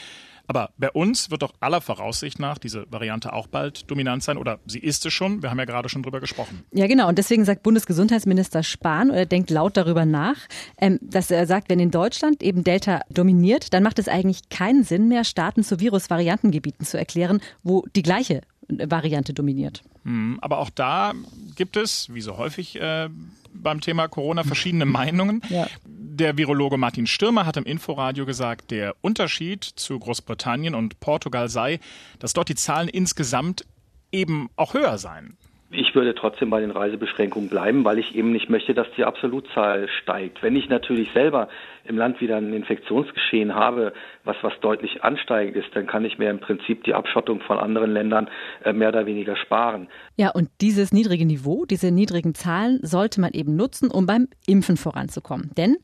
Aber 0.45 0.71
bei 0.77 0.89
uns 0.91 1.29
wird 1.29 1.41
doch 1.41 1.53
aller 1.59 1.81
Voraussicht 1.81 2.39
nach 2.39 2.57
diese 2.57 2.85
Variante 2.91 3.33
auch 3.33 3.47
bald 3.47 3.89
dominant 3.89 4.23
sein 4.23 4.37
oder 4.37 4.59
sie 4.65 4.79
ist 4.79 5.05
es 5.05 5.13
schon. 5.13 5.43
Wir 5.43 5.49
haben 5.49 5.59
ja 5.59 5.65
gerade 5.65 5.89
schon 5.89 6.01
drüber 6.01 6.19
gesprochen. 6.19 6.63
Ja, 6.71 6.87
genau. 6.87 7.07
Und 7.07 7.17
deswegen 7.17 7.45
sagt 7.45 7.63
Bundesgesundheitsminister 7.63 8.63
Spahn 8.63 9.11
oder 9.11 9.25
denkt 9.25 9.49
laut 9.49 9.75
darüber 9.77 10.05
nach, 10.05 10.37
ähm, 10.79 10.99
dass 11.01 11.29
er 11.29 11.45
sagt, 11.45 11.69
wenn 11.69 11.79
in 11.79 11.91
Deutschland 11.91 12.41
eben 12.41 12.63
Delta 12.63 13.01
dominiert, 13.11 13.73
dann 13.73 13.83
macht 13.83 13.99
es 13.99 14.07
eigentlich 14.07 14.49
keinen 14.49 14.83
Sinn 14.83 15.07
mehr, 15.07 15.23
Staaten 15.23 15.63
zu 15.63 15.79
Virusvariantengebieten 15.79 16.85
zu 16.85 16.97
erklären, 16.97 17.41
wo 17.63 17.85
die 17.95 18.03
gleiche 18.03 18.41
Variante 18.69 19.33
dominiert. 19.33 19.81
Hm, 20.03 20.37
aber 20.41 20.59
auch 20.59 20.69
da 20.69 21.13
gibt 21.55 21.75
es, 21.75 22.13
wie 22.13 22.21
so 22.21 22.37
häufig 22.37 22.79
äh, 22.79 23.09
beim 23.53 23.81
Thema 23.81 24.07
Corona, 24.07 24.43
verschiedene 24.43 24.85
Meinungen. 24.85 25.41
Ja. 25.49 25.67
Der 25.85 26.37
Virologe 26.37 26.77
Martin 26.77 27.07
Stürmer 27.07 27.45
hat 27.45 27.57
im 27.57 27.63
Inforadio 27.63 28.25
gesagt, 28.25 28.71
der 28.71 28.95
Unterschied 29.01 29.63
zu 29.63 29.97
Großbritannien 29.97 30.75
und 30.75 30.99
Portugal 30.99 31.49
sei, 31.49 31.79
dass 32.19 32.33
dort 32.33 32.49
die 32.49 32.55
Zahlen 32.55 32.89
insgesamt 32.89 33.65
eben 34.11 34.49
auch 34.55 34.73
höher 34.73 34.97
seien. 34.97 35.37
Ich 35.71 35.93
würde 35.93 36.15
trotzdem 36.15 36.49
bei 36.49 36.61
den 36.61 36.71
Reisebeschränkungen 36.71 37.47
bleiben, 37.47 37.85
weil 37.85 37.99
ich 37.99 38.15
eben 38.15 38.31
nicht 38.31 38.49
möchte, 38.49 38.73
dass 38.73 38.87
die 38.97 39.05
Absolutzahl 39.05 39.87
steigt. 40.01 40.41
Wenn 40.41 40.55
ich 40.55 40.67
natürlich 40.67 41.11
selber 41.11 41.47
im 41.85 41.95
Land 41.95 42.21
wieder 42.21 42.37
ein 42.37 42.53
Infektionsgeschehen 42.53 43.53
habe, 43.53 43.93
was, 44.23 44.35
was 44.41 44.53
deutlich 44.61 45.03
ansteigend 45.03 45.55
ist, 45.55 45.69
dann 45.75 45.85
kann 45.85 46.05
ich 46.05 46.17
mir 46.17 46.31
im 46.31 46.39
Prinzip 46.39 46.83
die 46.85 46.95
Abschottung 46.95 47.41
von 47.41 47.59
anderen 47.59 47.91
Ländern 47.91 48.29
äh, 48.63 48.73
mehr 48.73 48.89
oder 48.89 49.05
weniger 49.05 49.35
sparen. 49.35 49.89
Ja, 50.17 50.31
und 50.31 50.49
dieses 50.59 50.91
niedrige 50.91 51.25
Niveau, 51.25 51.65
diese 51.65 51.91
niedrigen 51.91 52.33
Zahlen 52.33 52.79
sollte 52.81 53.21
man 53.21 53.33
eben 53.33 53.55
nutzen, 53.55 53.91
um 53.91 54.07
beim 54.07 54.27
Impfen 54.47 54.75
voranzukommen. 54.75 55.51
Denn 55.55 55.77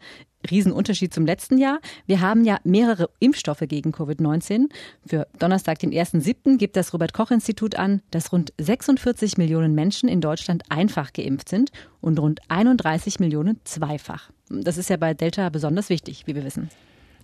Riesenunterschied 0.49 1.13
zum 1.13 1.25
letzten 1.25 1.57
Jahr. 1.57 1.79
Wir 2.05 2.21
haben 2.21 2.43
ja 2.43 2.59
mehrere 2.63 3.09
Impfstoffe 3.19 3.63
gegen 3.67 3.91
Covid-19. 3.91 4.69
Für 5.05 5.27
Donnerstag, 5.39 5.79
den 5.79 5.91
1.7., 5.91 6.57
gibt 6.57 6.75
das 6.75 6.93
Robert-Koch-Institut 6.93 7.75
an, 7.75 8.01
dass 8.11 8.31
rund 8.31 8.53
46 8.59 9.37
Millionen 9.37 9.75
Menschen 9.75 10.09
in 10.09 10.21
Deutschland 10.21 10.63
einfach 10.69 11.13
geimpft 11.13 11.49
sind 11.49 11.71
und 12.01 12.19
rund 12.19 12.39
31 12.49 13.19
Millionen 13.19 13.59
zweifach. 13.63 14.29
Das 14.49 14.77
ist 14.77 14.89
ja 14.89 14.97
bei 14.97 15.13
Delta 15.13 15.49
besonders 15.49 15.89
wichtig, 15.89 16.23
wie 16.25 16.35
wir 16.35 16.43
wissen. 16.43 16.69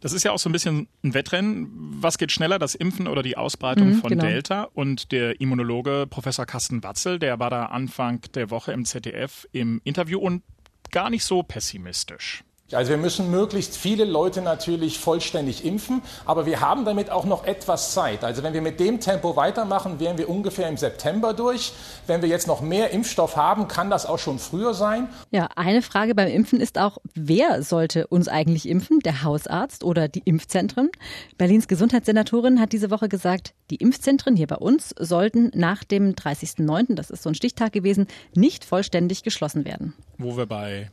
Das 0.02 0.14
ist 0.14 0.24
ja 0.24 0.32
auch 0.32 0.40
so 0.40 0.50
ein 0.50 0.52
bisschen 0.52 0.88
ein 1.04 1.14
Wettrennen. 1.14 1.70
Was 2.02 2.18
geht 2.18 2.32
schneller, 2.32 2.58
das 2.58 2.74
Impfen 2.74 3.08
oder 3.08 3.22
die 3.22 3.38
Ausbreitung 3.38 3.90
mhm, 3.90 3.96
von 3.96 4.10
genau. 4.10 4.26
Delta? 4.26 4.64
Und 4.74 5.12
der 5.12 5.40
Immunologe 5.40 6.08
Professor 6.10 6.48
Carsten 6.48 6.84
Watzel, 6.84 7.20
der 7.20 7.40
war 7.40 7.52
da 7.52 7.66
Anfang 7.66 8.22
der 8.34 8.50
Woche 8.50 8.74
im 8.74 8.84
ZDF 8.84 9.48
im 9.52 9.80
Interview 9.84 10.20
und 10.20 10.42
gar 10.90 11.12
nicht 11.12 11.24
so 11.24 11.44
pessimistisch. 11.44 12.44
Also 12.74 12.92
wir 12.92 12.98
müssen 12.98 13.32
möglichst 13.32 13.76
viele 13.76 14.06
Leute 14.06 14.42
natürlich 14.42 15.00
vollständig 15.00 15.66
impfen, 15.66 16.02
aber 16.26 16.46
wir 16.46 16.62
haben 16.62 16.86
damit 16.86 17.10
auch 17.10 17.26
noch 17.26 17.46
etwas 17.46 17.94
Zeit. 17.94 18.24
Also 18.24 18.44
wenn 18.44 18.54
wir 18.54 18.62
mit 18.62 18.80
dem 18.80 19.00
Tempo 19.00 19.36
weitermachen, 19.36 20.00
wären 20.00 20.18
wir 20.18 20.30
ungefähr 20.30 20.68
im 20.68 20.78
September 20.78 21.34
durch. 21.34 21.74
Wenn 22.08 22.22
wir 22.22 22.30
jetzt 22.30 22.48
noch 22.48 22.62
mehr 22.62 22.92
Impfstoff 22.92 23.36
haben, 23.36 23.68
kann 23.68 23.90
das 23.90 24.06
auch 24.06 24.20
schon 24.20 24.40
früher 24.40 24.74
sein. 24.74 25.10
Ja, 25.32 25.50
eine 25.56 25.82
Frage 25.82 26.16
beim 26.16 26.28
Impfen 26.28 26.60
ist 26.60 26.78
auch, 26.78 26.98
wer 27.14 27.64
sollte 27.64 28.08
uns 28.08 28.28
eigentlich 28.28 28.68
impfen? 28.68 29.00
Der 29.00 29.24
Hausarzt 29.24 29.84
oder 29.84 30.08
die 30.08 30.22
Impfzentren? 30.26 30.90
Berlins 31.38 31.68
Gesundheitssenatorin 31.68 32.60
hat 32.60 32.74
diese 32.74 32.92
Woche 32.92 33.10
gesagt, 33.10 33.54
die 33.70 33.78
Impfzentren 33.78 34.36
hier 34.36 34.48
bei 34.48 34.58
uns 34.58 34.94
sollten 35.00 35.52
nach 35.54 35.84
dem 35.84 36.14
30.09., 36.14 36.96
das 36.96 37.10
ist 37.10 37.24
so 37.24 37.30
ein 37.30 37.36
Stichtag 37.36 37.74
gewesen, 37.74 38.08
nicht 38.36 38.66
vollständig 38.66 39.24
geschlossen 39.24 39.66
werden. 39.66 39.94
Wo 40.18 40.38
wir 40.38 40.46
bei 40.46 40.92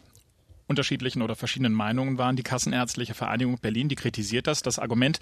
unterschiedlichen 0.69 1.23
oder 1.23 1.35
verschiedenen 1.35 1.73
Meinungen 1.73 2.19
waren. 2.19 2.37
Die 2.37 2.43
Kassenärztliche 2.43 3.15
Vereinigung 3.15 3.59
Berlin, 3.61 3.89
die 3.89 3.95
kritisiert 3.95 4.47
das. 4.47 4.63
Das 4.63 4.79
Argument, 4.79 5.19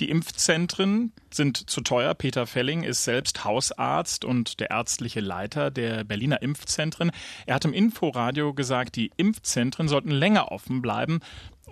die 0.00 0.10
Impfzentren 0.10 1.12
sind 1.30 1.70
zu 1.70 1.80
teuer. 1.80 2.14
Peter 2.14 2.46
Felling 2.46 2.82
ist 2.82 3.04
selbst 3.04 3.44
Hausarzt 3.44 4.24
und 4.24 4.60
der 4.60 4.70
ärztliche 4.70 5.20
Leiter 5.20 5.70
der 5.70 6.04
Berliner 6.04 6.42
Impfzentren. 6.42 7.10
Er 7.46 7.54
hat 7.54 7.64
im 7.64 7.72
Inforadio 7.72 8.52
gesagt, 8.52 8.96
die 8.96 9.10
Impfzentren 9.16 9.88
sollten 9.88 10.10
länger 10.10 10.52
offen 10.52 10.82
bleiben, 10.82 11.20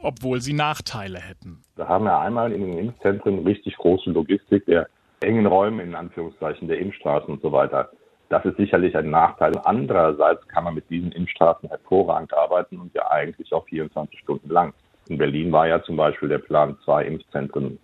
obwohl 0.00 0.40
sie 0.40 0.52
Nachteile 0.52 1.18
hätten. 1.18 1.62
Wir 1.75 1.88
haben 1.88 2.04
ja 2.04 2.21
einmal 2.21 2.52
in 2.52 2.62
den 2.62 2.78
Impfzentren 2.78 3.45
richtig 3.47 3.76
große 3.76 4.11
Logistik 4.11 4.66
der 4.66 4.88
engen 5.21 5.47
Räume, 5.47 5.83
in 5.83 5.95
Anführungszeichen, 5.95 6.68
der 6.68 6.78
Impfstraßen 6.78 7.28
und 7.28 7.42
so 7.42 7.50
weiter. 7.52 7.90
Das 8.28 8.45
ist 8.45 8.56
sicherlich 8.56 8.97
ein 8.97 9.11
Nachteil. 9.11 9.52
Andererseits 9.64 10.47
kann 10.49 10.64
man 10.64 10.75
mit 10.75 10.90
diesen 10.90 11.12
Impfstraßen 11.12 11.68
hervorragend 11.68 12.35
arbeiten 12.35 12.80
und 12.80 12.92
ja 12.95 13.09
eigentlich 13.11 13.52
auch 13.52 13.64
24 13.66 14.18
Stunden 14.18 14.50
lang. 14.50 14.75
In 15.09 15.18
Berlin 15.18 15.52
war 15.52 15.68
ja 15.68 15.83
zum 15.83 15.97
Beispiel 15.97 16.28
der 16.28 16.38
Plan, 16.38 16.76
zwei 16.85 17.04
Impfzentren 17.04 17.78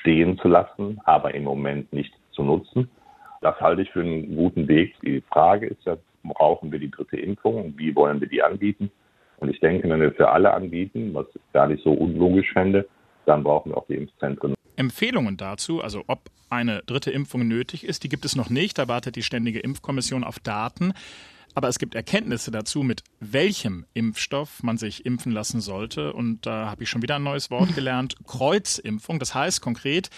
stehen 0.00 0.36
zu 0.38 0.48
lassen, 0.48 1.00
aber 1.04 1.34
im 1.34 1.44
Moment 1.44 1.92
nicht 1.92 2.12
zu 2.32 2.42
nutzen. 2.42 2.90
Das 3.40 3.60
halte 3.60 3.82
ich 3.82 3.90
für 3.90 4.00
einen 4.00 4.34
guten 4.34 4.66
Weg. 4.66 4.94
Die 5.02 5.20
Frage 5.32 5.66
ist 5.66 5.84
ja, 5.84 5.96
brauchen 6.24 6.72
wir 6.72 6.80
die 6.80 6.90
dritte 6.90 7.16
Impfung? 7.16 7.74
Wie 7.76 7.94
wollen 7.94 8.20
wir 8.20 8.28
die 8.28 8.42
anbieten? 8.42 8.90
Und 9.38 9.50
ich 9.50 9.60
denke, 9.60 9.88
wenn 9.88 10.00
wir 10.00 10.12
für 10.12 10.30
alle 10.30 10.52
anbieten, 10.52 11.10
was 11.12 11.26
ich 11.34 11.40
gar 11.52 11.68
nicht 11.68 11.84
so 11.84 11.92
unlogisch 11.92 12.52
fände, 12.52 12.88
dann 13.26 13.44
brauchen 13.44 13.70
wir 13.70 13.76
auch 13.76 13.86
die 13.86 13.96
Impfzentren. 13.96 14.54
Empfehlungen 14.76 15.36
dazu, 15.36 15.82
also 15.82 16.04
ob 16.06 16.30
eine 16.50 16.82
dritte 16.82 17.10
Impfung 17.10 17.46
nötig 17.46 17.84
ist, 17.84 18.04
die 18.04 18.08
gibt 18.08 18.24
es 18.24 18.36
noch 18.36 18.50
nicht. 18.50 18.78
Da 18.78 18.88
wartet 18.88 19.16
die 19.16 19.22
Ständige 19.22 19.60
Impfkommission 19.60 20.24
auf 20.24 20.38
Daten. 20.38 20.92
Aber 21.54 21.68
es 21.68 21.78
gibt 21.78 21.94
Erkenntnisse 21.94 22.50
dazu, 22.50 22.82
mit 22.82 23.04
welchem 23.20 23.86
Impfstoff 23.94 24.62
man 24.62 24.76
sich 24.76 25.06
impfen 25.06 25.30
lassen 25.30 25.60
sollte. 25.60 26.12
Und 26.12 26.46
da 26.46 26.68
habe 26.68 26.82
ich 26.82 26.90
schon 26.90 27.02
wieder 27.02 27.16
ein 27.16 27.22
neues 27.22 27.50
Wort 27.50 27.74
gelernt. 27.74 28.16
Kreuzimpfung. 28.26 29.18
Das 29.20 29.34
heißt 29.34 29.60
konkret, 29.60 30.10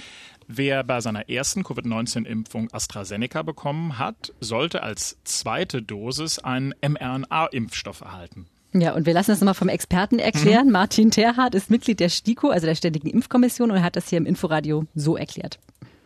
wer 0.46 0.82
bei 0.82 1.00
seiner 1.00 1.28
ersten 1.28 1.62
Covid-19-Impfung 1.62 2.72
AstraZeneca 2.72 3.42
bekommen 3.42 3.98
hat, 3.98 4.32
sollte 4.40 4.82
als 4.82 5.18
zweite 5.25 5.82
Dosis 5.82 6.38
einen 6.38 6.75
mRNA-Impfstoff 6.80 8.00
erhalten. 8.00 8.46
Ja, 8.73 8.94
und 8.94 9.06
wir 9.06 9.14
lassen 9.14 9.30
das 9.30 9.40
nochmal 9.40 9.54
vom 9.54 9.68
Experten 9.68 10.18
erklären. 10.18 10.66
Mhm. 10.66 10.73
Martin 10.73 11.11
Terhardt 11.11 11.54
ist 11.54 11.70
Mitglied 11.70 12.00
der 12.00 12.08
STIKO, 12.08 12.49
also 12.49 12.66
der 12.66 12.75
Ständigen 12.75 13.08
Impfkommission, 13.08 13.70
und 13.70 13.82
hat 13.82 13.96
das 13.96 14.08
hier 14.08 14.18
im 14.18 14.26
Inforadio 14.26 14.85
so 14.94 15.16
erklärt. 15.16 15.58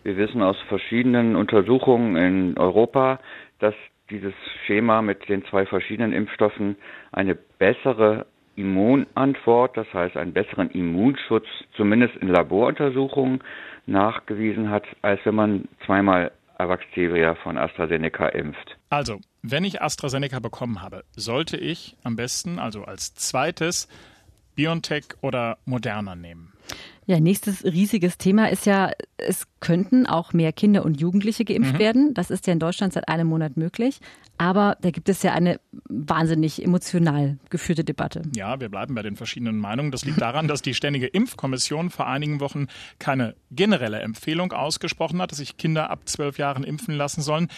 Wir 0.03 0.17
wissen 0.17 0.43
aus 0.43 0.57
verschiedenen 0.69 1.37
Untersuchungen 1.37 2.17
in 2.17 2.59
Europa, 2.59 3.21
dass 3.59 3.75
dieses 4.09 4.35
Schema 4.67 5.03
mit 5.03 5.29
den 5.29 5.45
zwei 5.47 5.67
verschiedenen 5.67 6.13
Impfstoffen 6.13 6.77
eine 7.13 7.35
bessere 7.35 8.27
Immunantwort, 8.57 9.77
das 9.77 9.93
heißt 9.93 10.17
einen 10.17 10.33
besseren 10.33 10.71
Immunschutz, 10.71 11.47
zumindest 11.77 12.17
in 12.17 12.29
Laboruntersuchungen 12.29 13.41
nachgewiesen 13.87 14.71
hat, 14.71 14.85
als 15.03 15.21
wenn 15.25 15.35
man 15.35 15.69
zweimal 15.87 16.33
Avaxevria 16.59 17.35
von 17.37 17.57
AstraZeneca 17.57 18.29
impft. 18.29 18.77
Also, 18.91 19.19
wenn 19.43 19.65
ich 19.65 19.81
AstraZeneca 19.81 20.39
bekommen 20.39 20.83
habe, 20.83 21.05
sollte 21.17 21.57
ich 21.57 21.97
am 22.03 22.17
besten, 22.17 22.59
also 22.59 22.85
als 22.85 23.15
zweites, 23.15 23.89
BioNTech 24.55 25.05
oder 25.21 25.59
Moderna 25.65 26.15
nehmen? 26.15 26.53
Ja, 27.07 27.19
nächstes 27.19 27.65
riesiges 27.65 28.19
Thema 28.19 28.51
ist 28.51 28.67
ja, 28.67 28.93
es 29.17 29.47
könnten 29.59 30.07
auch 30.07 30.33
mehr 30.33 30.53
Kinder 30.53 30.85
und 30.85 31.01
Jugendliche 31.01 31.45
geimpft 31.45 31.75
mhm. 31.75 31.79
werden. 31.79 32.15
Das 32.15 32.31
ist 32.31 32.47
ja 32.47 32.53
in 32.53 32.61
Deutschland 32.61 32.93
seit 32.93 33.09
einem 33.09 33.27
Monat 33.27 33.57
möglich. 33.57 34.01
Aber 34.39 34.77
da 34.81 34.91
gibt 34.91 35.09
es 35.09 35.23
ja 35.23 35.33
eine 35.33 35.61
wahnsinnig 35.89 36.65
emotional 36.65 37.39
geführte 37.51 37.85
Debatte. 37.85 38.23
Ja, 38.35 38.61
wir 38.61 38.69
bleiben 38.69 38.95
bei 38.95 39.03
den 39.03 39.17
verschiedenen 39.17 39.59
Meinungen. 39.59 39.91
Das 39.91 40.05
liegt 40.05 40.21
daran, 40.21 40.49
dass 40.49 40.63
die 40.63 40.73
Ständige 40.73 41.09
Impfkommission 41.09 41.91
vor 41.91 42.07
einigen 42.07 42.41
Wochen 42.41 42.69
keine 42.99 43.35
generelle 43.51 43.99
Empfehlung 44.01 44.53
ausgesprochen 44.53 45.21
hat, 45.21 45.33
dass 45.33 45.39
sich 45.39 45.57
Kinder 45.57 45.91
ab 45.91 46.09
zwölf 46.09 46.39
Jahren 46.39 46.65
impfen 46.65 46.95
lassen 46.95 47.23
sollen. 47.23 47.49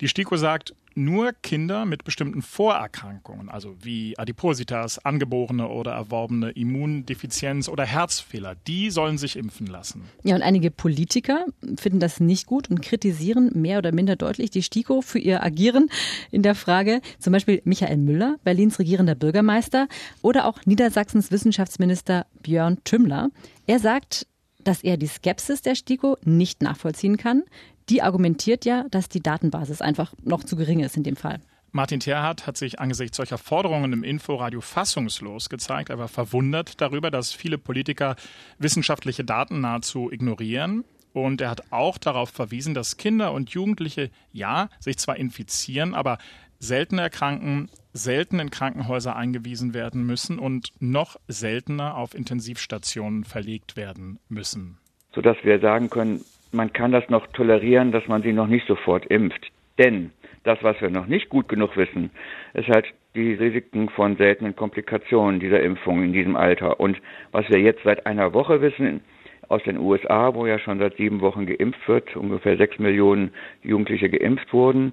Die 0.00 0.08
STIKO 0.08 0.36
sagt, 0.36 0.74
nur 0.94 1.32
Kinder 1.32 1.84
mit 1.84 2.04
bestimmten 2.04 2.42
Vorerkrankungen, 2.42 3.48
also 3.48 3.76
wie 3.80 4.18
Adipositas, 4.18 4.98
angeborene 4.98 5.68
oder 5.68 5.92
erworbene 5.92 6.50
Immundefizienz 6.50 7.68
oder 7.68 7.84
Herzfehler, 7.84 8.56
die 8.66 8.90
sollen 8.90 9.18
sich 9.18 9.36
impfen 9.36 9.66
lassen. 9.66 10.02
Ja, 10.22 10.34
und 10.34 10.42
einige 10.42 10.70
Politiker 10.70 11.46
finden 11.78 12.00
das 12.00 12.20
nicht 12.20 12.46
gut 12.46 12.70
und 12.70 12.82
kritisieren 12.82 13.50
mehr 13.54 13.78
oder 13.78 13.92
minder 13.92 14.16
deutlich 14.16 14.50
die 14.50 14.62
STIKO 14.62 15.00
für 15.00 15.18
ihr 15.18 15.42
Agieren 15.42 15.88
in 16.30 16.42
der 16.42 16.54
Frage. 16.54 17.00
Zum 17.18 17.32
Beispiel 17.32 17.62
Michael 17.64 17.96
Müller, 17.96 18.36
Berlins 18.44 18.78
regierender 18.78 19.14
Bürgermeister, 19.14 19.88
oder 20.22 20.46
auch 20.46 20.64
Niedersachsens 20.66 21.30
Wissenschaftsminister 21.30 22.26
Björn 22.42 22.78
Tümmler. 22.84 23.30
Er 23.66 23.78
sagt, 23.78 24.26
dass 24.62 24.82
er 24.82 24.96
die 24.96 25.06
Skepsis 25.06 25.62
der 25.62 25.74
STIKO 25.74 26.18
nicht 26.24 26.62
nachvollziehen 26.62 27.16
kann 27.16 27.44
die 27.90 28.02
argumentiert 28.02 28.64
ja, 28.64 28.86
dass 28.90 29.08
die 29.08 29.20
Datenbasis 29.20 29.82
einfach 29.82 30.14
noch 30.22 30.44
zu 30.44 30.56
gering 30.56 30.80
ist 30.80 30.96
in 30.96 31.02
dem 31.02 31.16
Fall. 31.16 31.40
Martin 31.72 32.00
Terhardt 32.00 32.46
hat 32.46 32.56
sich 32.56 32.80
angesichts 32.80 33.16
solcher 33.16 33.38
Forderungen 33.38 33.92
im 33.92 34.02
Inforadio 34.02 34.60
fassungslos 34.60 35.48
gezeigt. 35.48 35.90
Er 35.90 35.98
war 35.98 36.08
verwundert 36.08 36.80
darüber, 36.80 37.10
dass 37.10 37.32
viele 37.32 37.58
Politiker 37.58 38.16
wissenschaftliche 38.58 39.24
Daten 39.24 39.60
nahezu 39.60 40.10
ignorieren. 40.10 40.84
Und 41.12 41.40
er 41.40 41.50
hat 41.50 41.62
auch 41.70 41.98
darauf 41.98 42.30
verwiesen, 42.30 42.74
dass 42.74 42.96
Kinder 42.96 43.32
und 43.32 43.50
Jugendliche 43.50 44.10
ja 44.32 44.68
sich 44.78 44.98
zwar 44.98 45.16
infizieren, 45.16 45.94
aber 45.94 46.18
selten 46.58 46.98
erkranken, 46.98 47.68
selten 47.92 48.38
in 48.38 48.50
Krankenhäuser 48.50 49.16
eingewiesen 49.16 49.74
werden 49.74 50.04
müssen 50.04 50.38
und 50.38 50.72
noch 50.78 51.16
seltener 51.26 51.96
auf 51.96 52.14
Intensivstationen 52.14 53.24
verlegt 53.24 53.76
werden 53.76 54.18
müssen. 54.28 54.78
Sodass 55.12 55.36
wir 55.42 55.58
sagen 55.58 55.90
können, 55.90 56.24
man 56.52 56.72
kann 56.72 56.92
das 56.92 57.08
noch 57.08 57.26
tolerieren, 57.28 57.92
dass 57.92 58.06
man 58.06 58.22
sie 58.22 58.32
noch 58.32 58.46
nicht 58.46 58.66
sofort 58.66 59.06
impft. 59.06 59.50
Denn 59.78 60.12
das, 60.44 60.62
was 60.62 60.80
wir 60.80 60.90
noch 60.90 61.06
nicht 61.06 61.28
gut 61.28 61.48
genug 61.48 61.76
wissen, 61.76 62.10
ist 62.54 62.68
halt 62.68 62.86
die 63.14 63.34
Risiken 63.34 63.88
von 63.90 64.16
seltenen 64.16 64.56
Komplikationen 64.56 65.40
dieser 65.40 65.60
Impfung 65.60 66.02
in 66.02 66.12
diesem 66.12 66.36
Alter. 66.36 66.80
Und 66.80 67.00
was 67.32 67.48
wir 67.50 67.58
jetzt 67.58 67.82
seit 67.84 68.06
einer 68.06 68.32
Woche 68.32 68.62
wissen, 68.62 69.00
aus 69.48 69.62
den 69.64 69.78
USA, 69.78 70.32
wo 70.34 70.46
ja 70.46 70.58
schon 70.60 70.78
seit 70.78 70.96
sieben 70.96 71.20
Wochen 71.20 71.44
geimpft 71.44 71.86
wird, 71.88 72.16
ungefähr 72.16 72.56
sechs 72.56 72.78
Millionen 72.78 73.32
Jugendliche 73.62 74.08
geimpft 74.08 74.52
wurden, 74.52 74.92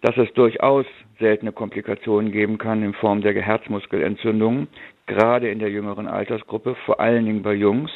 dass 0.00 0.16
es 0.16 0.32
durchaus 0.34 0.84
seltene 1.20 1.52
Komplikationen 1.52 2.32
geben 2.32 2.58
kann 2.58 2.82
in 2.82 2.94
Form 2.94 3.20
der 3.20 3.40
Herzmuskelentzündungen, 3.40 4.66
gerade 5.06 5.48
in 5.50 5.60
der 5.60 5.70
jüngeren 5.70 6.08
Altersgruppe, 6.08 6.74
vor 6.84 6.98
allen 6.98 7.24
Dingen 7.24 7.42
bei 7.42 7.54
Jungs. 7.54 7.92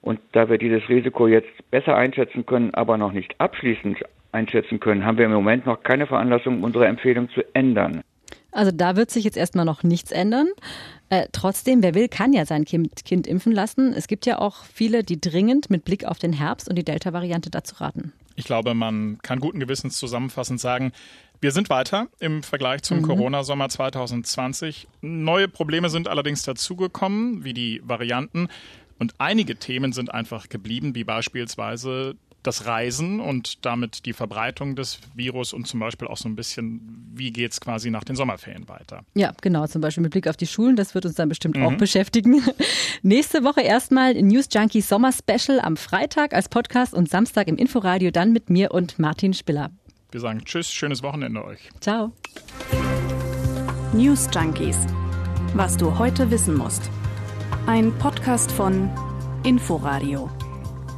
Und 0.00 0.20
da 0.30 0.48
wir 0.48 0.58
dieses 0.58 0.88
Risiko 0.88 1.26
jetzt 1.26 1.50
besser 1.72 1.96
einschätzen 1.96 2.46
können, 2.46 2.72
aber 2.74 2.96
noch 2.96 3.10
nicht 3.10 3.34
abschließend 3.40 3.98
einschätzen 4.36 4.78
können, 4.78 5.04
haben 5.04 5.18
wir 5.18 5.24
im 5.24 5.32
Moment 5.32 5.66
noch 5.66 5.82
keine 5.82 6.06
Veranlassung, 6.06 6.62
unsere 6.62 6.86
Empfehlung 6.86 7.28
zu 7.30 7.42
ändern. 7.54 8.02
Also 8.52 8.70
da 8.70 8.96
wird 8.96 9.10
sich 9.10 9.24
jetzt 9.24 9.36
erstmal 9.36 9.64
noch 9.64 9.82
nichts 9.82 10.12
ändern. 10.12 10.48
Äh, 11.10 11.26
trotzdem, 11.32 11.82
wer 11.82 11.94
will, 11.94 12.08
kann 12.08 12.32
ja 12.32 12.46
sein 12.46 12.64
kind, 12.64 13.04
kind 13.04 13.26
impfen 13.26 13.52
lassen. 13.52 13.92
Es 13.92 14.08
gibt 14.08 14.24
ja 14.24 14.38
auch 14.38 14.64
viele, 14.64 15.04
die 15.04 15.20
dringend 15.20 15.68
mit 15.68 15.84
Blick 15.84 16.04
auf 16.04 16.18
den 16.18 16.32
Herbst 16.32 16.68
und 16.68 16.76
die 16.76 16.84
Delta-Variante 16.84 17.50
dazu 17.50 17.76
raten. 17.76 18.12
Ich 18.34 18.44
glaube, 18.44 18.74
man 18.74 19.18
kann 19.22 19.40
guten 19.40 19.60
Gewissens 19.60 19.98
zusammenfassend 19.98 20.60
sagen, 20.60 20.92
wir 21.40 21.50
sind 21.52 21.68
weiter 21.68 22.08
im 22.18 22.42
Vergleich 22.42 22.82
zum 22.82 22.98
mhm. 22.98 23.02
Corona-Sommer 23.02 23.68
2020. 23.68 24.88
Neue 25.02 25.48
Probleme 25.48 25.90
sind 25.90 26.08
allerdings 26.08 26.42
dazugekommen, 26.42 27.44
wie 27.44 27.52
die 27.52 27.82
Varianten. 27.84 28.48
Und 28.98 29.14
einige 29.18 29.56
Themen 29.56 29.92
sind 29.92 30.12
einfach 30.12 30.48
geblieben, 30.48 30.94
wie 30.94 31.04
beispielsweise 31.04 32.16
das 32.46 32.66
Reisen 32.66 33.20
und 33.20 33.64
damit 33.64 34.06
die 34.06 34.12
Verbreitung 34.12 34.76
des 34.76 35.00
Virus 35.14 35.52
und 35.52 35.66
zum 35.66 35.80
Beispiel 35.80 36.08
auch 36.08 36.16
so 36.16 36.28
ein 36.28 36.36
bisschen, 36.36 36.80
wie 37.14 37.32
geht 37.32 37.52
es 37.52 37.60
quasi 37.60 37.90
nach 37.90 38.04
den 38.04 38.16
Sommerferien 38.16 38.68
weiter. 38.68 39.04
Ja, 39.14 39.32
genau, 39.40 39.66
zum 39.66 39.80
Beispiel 39.80 40.02
mit 40.02 40.12
Blick 40.12 40.28
auf 40.28 40.36
die 40.36 40.46
Schulen, 40.46 40.76
das 40.76 40.94
wird 40.94 41.06
uns 41.06 41.14
dann 41.14 41.28
bestimmt 41.28 41.56
mhm. 41.56 41.66
auch 41.66 41.74
beschäftigen. 41.74 42.42
Nächste 43.02 43.44
Woche 43.44 43.62
erstmal 43.62 44.14
News 44.14 44.48
Junkie 44.52 44.80
Sommer 44.80 45.10
Special 45.12 45.60
am 45.60 45.76
Freitag 45.76 46.32
als 46.32 46.48
Podcast 46.48 46.94
und 46.94 47.08
Samstag 47.08 47.48
im 47.48 47.56
Inforadio 47.56 48.10
dann 48.10 48.32
mit 48.32 48.50
mir 48.50 48.72
und 48.72 48.98
Martin 48.98 49.34
Spiller. 49.34 49.70
Wir 50.10 50.20
sagen 50.20 50.44
Tschüss, 50.44 50.72
schönes 50.72 51.02
Wochenende 51.02 51.44
euch. 51.44 51.70
Ciao. 51.80 52.12
News 53.92 54.28
Junkies. 54.32 54.78
Was 55.54 55.76
du 55.76 55.98
heute 55.98 56.30
wissen 56.30 56.56
musst. 56.56 56.90
Ein 57.66 57.96
Podcast 57.98 58.52
von 58.52 58.90
Inforadio. 59.44 60.30